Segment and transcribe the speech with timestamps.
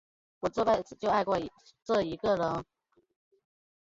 [0.39, 1.37] 我这辈子就爱过
[1.83, 2.65] 这一个人。